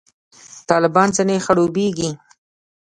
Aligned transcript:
طالبان 0.69 1.09
ځنې 1.17 1.37
خړوبېږي. 1.45 2.09